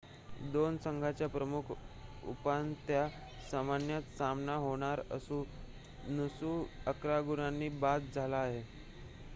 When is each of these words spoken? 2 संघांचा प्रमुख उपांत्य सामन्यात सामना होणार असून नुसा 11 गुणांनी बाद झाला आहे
2 0.53 0.77
संघांचा 0.83 1.27
प्रमुख 1.27 1.71
उपांत्य 2.23 3.05
सामन्यात 3.51 4.17
सामना 4.17 4.55
होणार 4.57 5.01
असून 5.11 6.15
नुसा 6.15 6.91
11 6.91 7.21
गुणांनी 7.25 7.69
बाद 7.79 8.09
झाला 8.13 8.37
आहे 8.37 8.63